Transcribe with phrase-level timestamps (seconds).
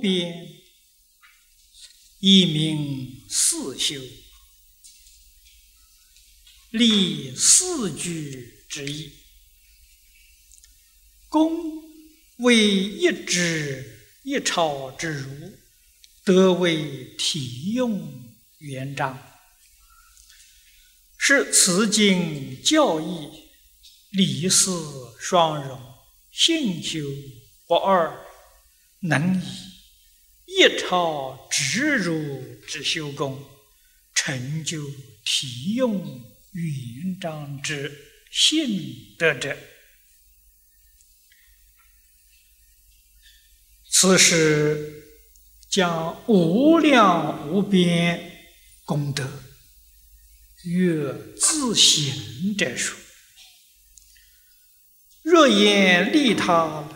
[0.00, 0.48] 边，
[2.20, 4.00] 一名四修，
[6.70, 9.12] 立四句之意。
[11.28, 11.52] 公
[12.38, 15.58] 为一指一朝之儒，
[16.24, 19.18] 德为体用元章，
[21.18, 23.28] 是此经教义
[24.10, 24.70] 理事
[25.20, 25.80] 双融，
[26.30, 27.00] 性修
[27.66, 28.24] 不二。
[29.00, 29.67] 能以
[30.48, 33.44] 一朝直入之修功，
[34.14, 34.82] 成就
[35.22, 37.92] 体用圆章之
[38.30, 39.54] 性德者，
[43.90, 45.04] 此是
[45.68, 48.32] 将无量无边
[48.86, 49.42] 功德
[50.64, 52.98] 越自行者说。
[55.22, 56.88] 若言利他。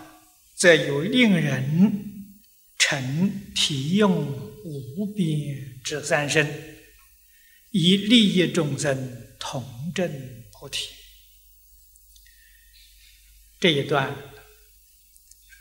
[0.54, 2.11] 则有令人
[2.92, 4.22] 成体用
[4.64, 6.46] 无边之三身，
[7.70, 10.90] 以利益众生同证菩提。
[13.58, 14.14] 这一段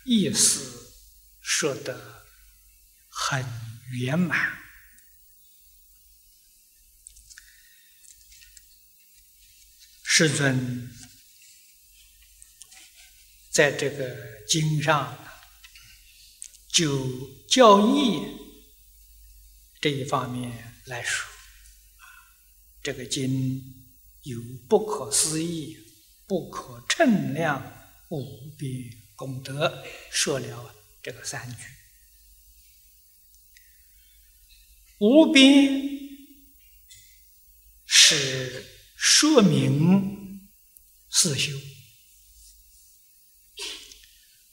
[0.04, 0.92] 意思
[1.40, 2.26] 说得
[3.08, 3.46] 很
[3.94, 4.59] 圆满。
[10.04, 10.92] 世尊。
[13.50, 15.31] 在这个经上，
[16.72, 18.23] 就教义
[19.81, 21.30] 这一方面来说，
[22.81, 23.61] 这个经
[24.23, 25.78] 有不可思议、
[26.28, 27.61] 不可称量
[28.09, 28.72] 无边
[29.16, 31.63] 功德，说了这个三句。
[35.00, 36.00] 无边
[37.85, 40.50] 是说明
[41.09, 41.51] 四修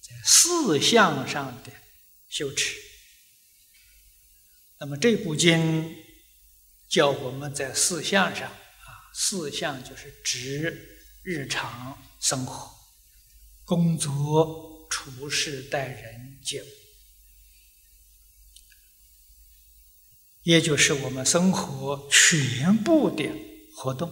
[0.00, 0.14] 在。
[0.24, 1.72] 四相上的
[2.28, 2.76] 羞耻，
[4.78, 5.96] 那么这部经
[6.88, 12.70] 教我们在四相上啊，四相就是指日常生活、
[13.64, 16.66] 工作、处事、待人接物，
[20.42, 23.28] 也就是我们生活全部的
[23.74, 24.10] 活动。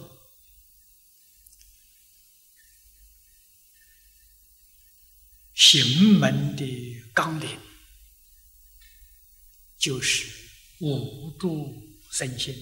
[5.53, 7.66] 行门的纲领。
[9.87, 10.27] 就是
[10.79, 11.81] 无助
[12.11, 12.53] 身心，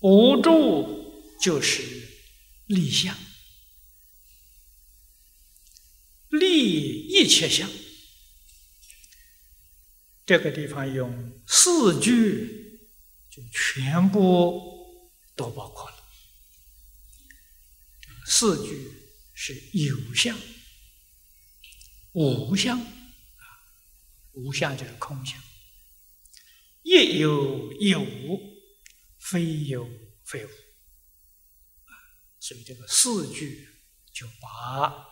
[0.00, 1.82] 无助就是
[2.66, 3.16] 立相，
[6.28, 7.70] 立一切相。
[10.26, 12.78] 这个地方用四句
[13.30, 15.96] 就全部都包括了，
[18.26, 19.00] 四句。
[19.36, 20.38] 是有相、
[22.12, 23.03] 无相啊，
[24.34, 25.40] 无相就是空相，
[26.82, 28.38] 亦有亦无，
[29.18, 29.88] 非有
[30.24, 30.50] 非无，
[32.38, 33.68] 所以这个四句
[34.12, 35.06] 就把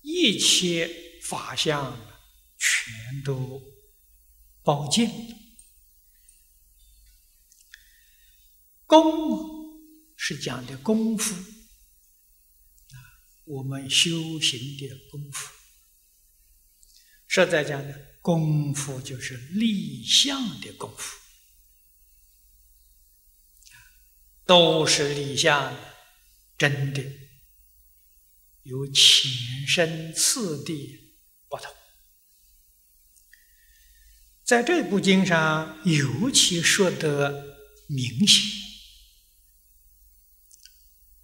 [0.00, 1.96] 一切法相
[2.58, 3.62] 全都
[4.62, 5.08] 包尽。
[8.86, 9.80] 功
[10.16, 11.34] 是讲的功夫。
[13.46, 15.52] 我们修行的功夫，
[17.26, 17.94] 实在讲呢，
[18.24, 21.18] 功夫就是立相的功夫，
[24.46, 25.76] 都是立相，
[26.56, 27.04] 真的
[28.62, 29.30] 有前
[29.68, 31.18] 生次第
[31.50, 31.70] 不同。
[34.42, 37.58] 在这部经上，尤其说得
[37.88, 38.42] 明显。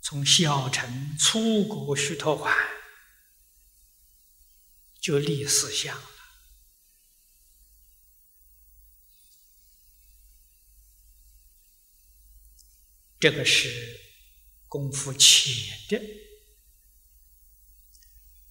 [0.03, 2.55] 从小乘出国须陀洹
[5.01, 5.99] 就立四相，
[13.21, 14.01] 这个是
[14.67, 15.55] 功夫浅
[15.89, 16.01] 的。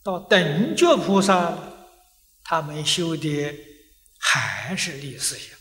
[0.01, 1.57] 到等觉菩萨，
[2.43, 3.53] 他们修的
[4.17, 5.57] 还是立四相，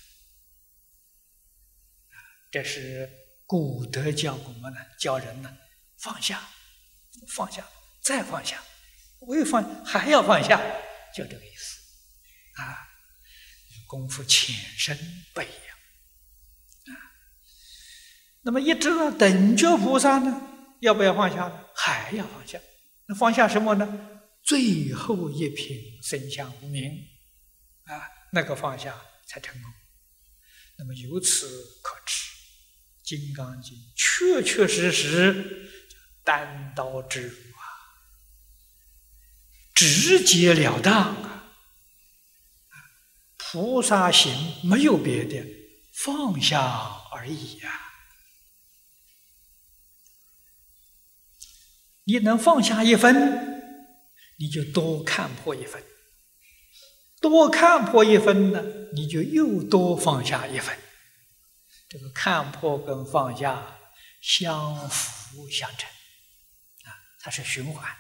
[2.51, 3.11] 这是
[3.47, 5.57] 古德教我们呢，教人呢。
[5.99, 6.49] 放下，
[7.35, 7.69] 放下，
[8.01, 8.63] 再放下，
[9.23, 10.61] 未放还要放下，
[11.13, 12.87] 就这个意思，啊，
[13.89, 14.97] 功夫浅深
[15.35, 15.68] 不一样，
[18.49, 20.41] 那么一直到等觉菩萨呢，
[20.81, 21.53] 要不要放下？
[21.75, 22.59] 还要放下，
[23.07, 23.87] 那放下什么呢？
[24.43, 26.91] 最后一品生相无名，
[27.85, 29.71] 啊，那个放下才成功。
[30.79, 31.47] 那么由此
[31.83, 32.15] 可知，
[33.05, 35.69] 《金刚经》确确实实。
[36.25, 37.63] 单刀直入啊，
[39.75, 41.53] 直截了当啊，
[43.37, 44.33] 菩萨行
[44.67, 45.45] 没有别的，
[45.93, 46.63] 放下
[47.13, 47.85] 而已呀。
[52.09, 53.63] 你能放下一分，
[54.39, 55.83] 你就多看破一分；
[57.21, 58.65] 多看破一分呢，
[58.95, 60.75] 你就又多放下一分。
[61.87, 63.79] 这个看破跟放下
[64.23, 65.87] 相辅相成
[66.85, 67.95] 啊，它是循环，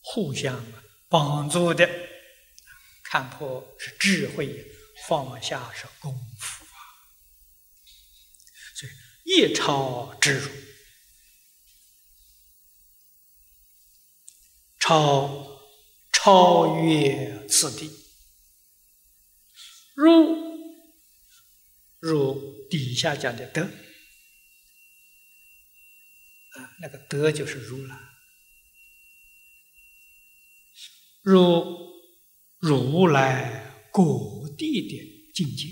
[0.00, 0.62] 互相
[1.08, 1.88] 帮助的。
[3.02, 4.62] 看破是智慧，
[5.08, 6.76] 放下是功夫啊。
[8.74, 8.92] 所以
[9.24, 10.50] 一超之入，
[14.86, 15.62] 超
[16.12, 17.90] 超越此地，
[19.94, 20.34] 入
[22.00, 23.70] 入底下讲的德啊，
[26.80, 27.98] 那个德就是如来，
[31.22, 31.82] 入。
[32.60, 35.66] 如来果地的境界，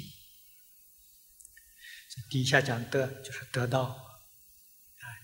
[2.28, 3.96] 底下讲得就是得到啊，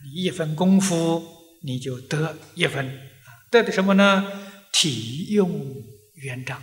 [0.02, 3.17] 你一分功夫你就得一分，
[3.50, 4.70] 得的什么呢？
[4.72, 5.82] 体用
[6.14, 6.60] 圆章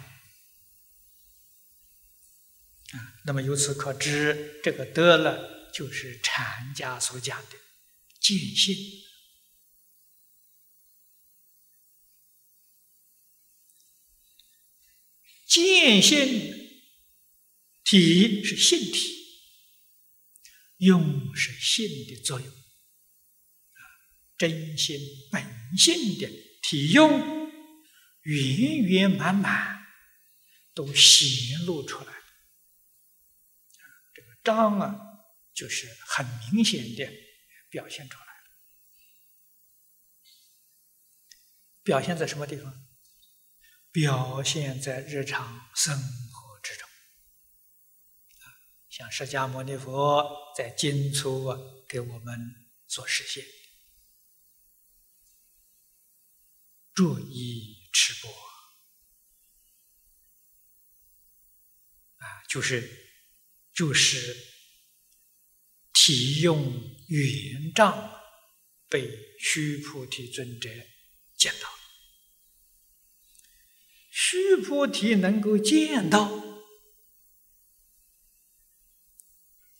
[2.91, 3.13] 啊。
[3.25, 7.57] 那么由此可知，这个得了就是禅家所讲的
[8.19, 8.75] 见性。
[15.47, 16.53] 见性
[17.83, 19.09] 体是性体，
[20.77, 23.81] 用是性的作用，啊，
[24.37, 24.99] 真心
[25.31, 26.27] 本性的
[26.67, 27.51] 体用
[28.21, 29.85] 圆圆满满
[30.73, 32.11] 都显露出来，
[34.11, 34.99] 这个章啊，
[35.53, 37.07] 就是很明显的
[37.69, 38.31] 表现出来了，
[41.83, 42.87] 表现在什么地方？
[43.91, 46.89] 表现在日常生活之中，
[48.89, 53.45] 像释迦牟尼佛在经初啊给我们所实现，
[56.95, 58.31] 注意持钵，
[62.17, 63.11] 啊，就是
[63.73, 64.33] 就是
[65.91, 68.17] 体用圆障
[68.87, 70.69] 被须菩提尊者
[71.35, 71.69] 见到。
[74.09, 76.31] 须菩提能够见到，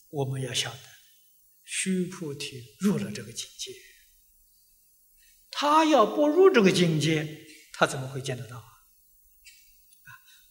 [0.10, 0.82] 我们要晓得，
[1.64, 3.95] 须菩提入了这个境界。
[5.58, 8.68] 他要不入这个境界，他怎么会见得到啊？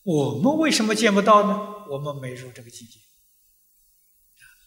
[0.03, 1.85] 我们为什么见不到呢？
[1.91, 2.99] 我们没入这个境界，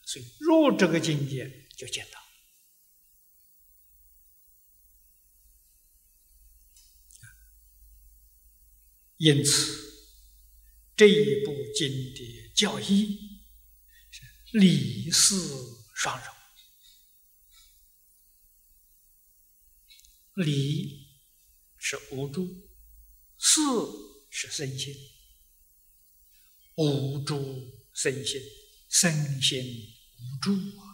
[0.06, 2.20] 所以入这个境界就见到。
[9.18, 9.74] 因此，
[10.96, 13.42] 这一部经的教义
[14.12, 14.22] 是
[14.60, 15.36] 理事
[15.96, 16.37] 双融。
[20.44, 21.08] 理
[21.78, 22.48] 是无助，
[23.38, 23.62] 四
[24.30, 24.94] 是身心。
[26.76, 28.40] 无助身心，
[28.88, 29.60] 身心
[30.20, 30.86] 无助啊，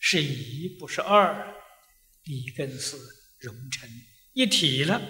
[0.00, 1.54] 是一不是二，
[2.24, 2.96] 理跟事
[3.38, 3.88] 融成
[4.32, 5.00] 一体了。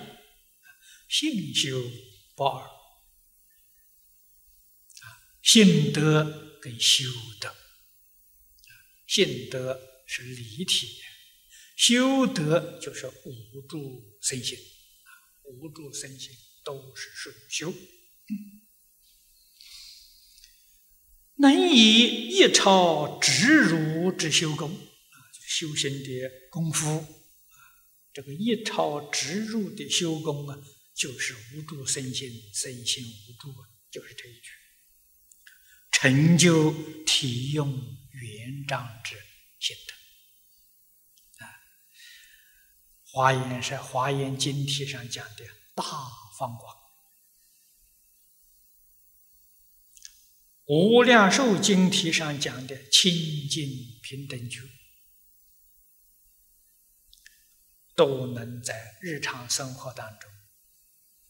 [1.08, 1.82] 性修
[2.36, 2.68] 不二啊，
[5.42, 7.08] 性德跟修
[7.40, 7.56] 德，
[9.06, 11.00] 性德是离体，
[11.78, 14.58] 修德就是无助身心，
[15.44, 17.72] 无助身心都是属修，
[21.36, 25.16] 能以一超直入之修功啊，
[25.48, 27.06] 修行的功夫，
[28.12, 30.58] 这个一超直入的修功啊。
[30.98, 33.54] 就是无助身心，身心无助，
[33.88, 34.50] 就是这一句。
[35.92, 39.14] 成就体用圆障之
[39.60, 41.46] 心得啊，
[43.10, 45.82] 《华严》是《华严经题》上讲的大
[46.38, 46.74] 方光，
[50.66, 53.12] 《无量寿经题》上讲的清
[53.48, 53.68] 净
[54.02, 54.60] 平等觉，
[57.96, 60.30] 都能在日常生活当中。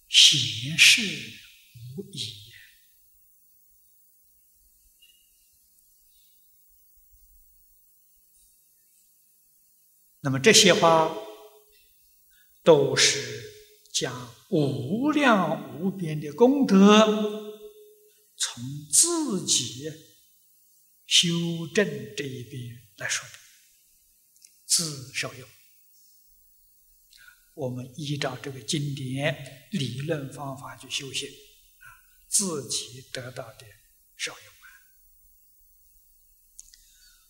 [0.08, 1.02] 显示
[1.97, 2.49] 无疑。
[10.20, 11.14] 那么这些话
[12.69, 13.51] 都是
[13.95, 17.57] 将无量无边的功德
[18.37, 19.91] 从自己
[21.07, 21.31] 修
[21.75, 22.63] 正这一边
[22.99, 23.33] 来说的，
[24.67, 25.49] 自受用。
[27.55, 31.87] 我们依照这个经典理论方法去修行，啊，
[32.29, 33.65] 自己得到的
[34.15, 34.41] 受用。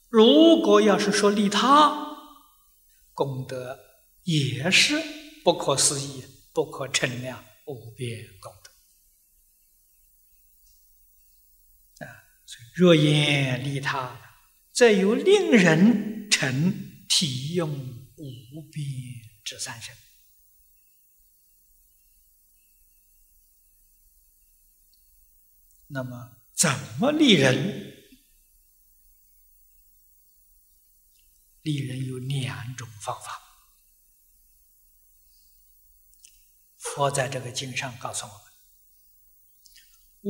[0.08, 2.08] 如果要是说利他，
[3.14, 3.78] 功德
[4.24, 5.00] 也是
[5.44, 8.52] 不可思议、不可称量、无边功
[11.98, 12.24] 德啊。
[12.74, 14.20] 若言利他，
[14.72, 17.70] 则有令人成体用
[18.16, 18.84] 无边
[19.44, 19.96] 之三身。
[25.90, 27.94] 那么，怎么利人？
[31.62, 33.47] 利人有两种方法。
[36.94, 38.42] 佛在这个经上告诉我们：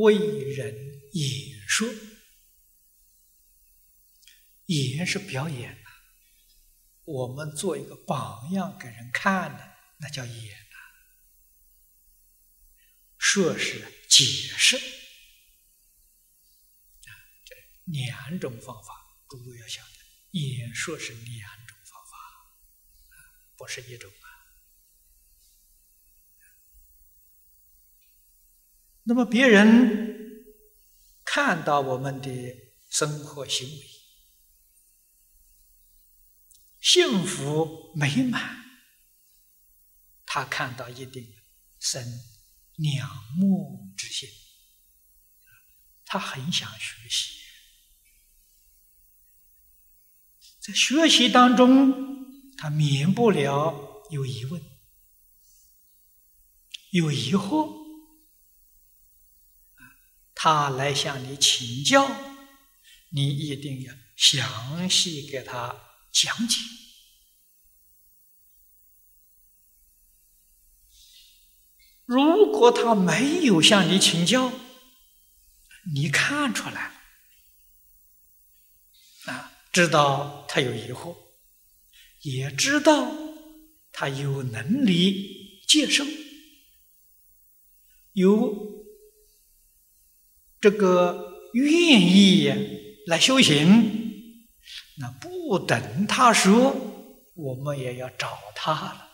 [0.03, 0.19] 为
[0.53, 0.75] 人
[1.13, 1.89] 演说，
[4.67, 5.91] 演是表演呐。
[7.05, 10.77] 我们做一个榜样给人看的，那叫演呐。
[13.17, 14.25] 说是解
[14.57, 14.79] 释。
[17.87, 18.93] 两种方法，
[19.29, 22.19] 诸位要晓得，演说是两种方法，
[23.57, 24.13] 不是一种。
[29.09, 30.45] 那么别人
[31.25, 32.29] 看到我们的
[32.91, 33.87] 生活行为
[36.79, 38.67] 幸福美满，
[40.27, 41.27] 他看到一定
[41.81, 42.05] 生
[42.77, 44.29] 仰慕之心，
[46.05, 47.41] 他很想学习。
[50.61, 54.63] 在学习当中，他免不了有疑问、
[56.91, 57.88] 有疑惑，
[60.41, 62.09] 他来向你请教，
[63.11, 65.75] 你一定要详细给他
[66.13, 66.61] 讲解。
[72.05, 74.53] 如果他没有向你请教，
[75.93, 76.93] 你看出来
[79.27, 79.55] 啊。
[79.73, 81.17] 知道他有疑惑，
[82.21, 83.13] 也知道
[83.91, 86.05] 他有能力接受，
[88.13, 88.78] 有
[90.61, 92.49] 这个愿意
[93.07, 94.47] 来修行，
[94.99, 96.75] 那不等他说，
[97.35, 99.09] 我们也要找他了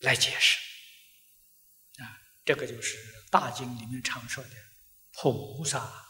[0.00, 0.58] 来解释。
[2.02, 2.04] 啊，
[2.44, 2.96] 这个就是
[3.30, 4.50] 大经里面常说的
[5.12, 6.02] 菩萨。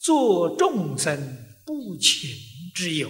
[0.00, 2.28] 做众生不请
[2.74, 3.08] 之友，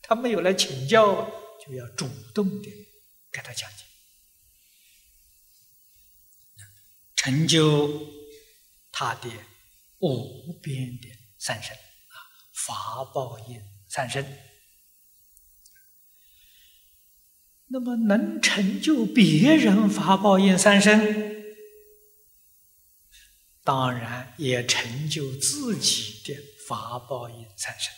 [0.00, 1.30] 他没有来请教，
[1.66, 2.70] 就要主动的
[3.30, 3.84] 给他讲解，
[7.18, 8.06] 成就
[8.92, 9.28] 他的
[9.98, 12.14] 无边的三身啊，
[12.54, 14.24] 法报应三身。
[17.70, 21.44] 那么能成就别人法报应三身？
[23.64, 27.92] 当然也成就自己的法宝因三身，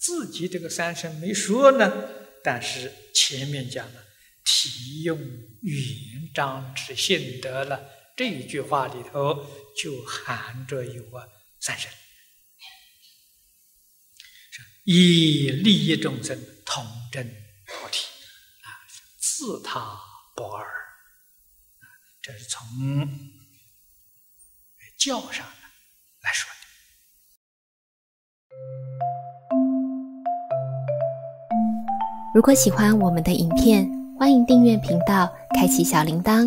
[0.00, 2.10] 自己这个三身没说呢，
[2.42, 4.04] 但是前面讲了
[4.44, 7.80] 体用圆章之性德了，
[8.20, 11.26] 这一句话里头就含着有啊
[11.58, 11.90] 三身，
[14.84, 17.26] 以利益众生，同证
[17.64, 18.04] 菩提
[18.60, 18.68] 啊，
[19.18, 19.98] 自他
[20.36, 20.66] 不二，
[22.20, 22.60] 这是从。
[24.98, 25.46] 教上
[26.20, 26.56] 来说的。
[32.34, 36.46] 如果喜欢我们的影片，欢迎订阅频道，开启小铃铛，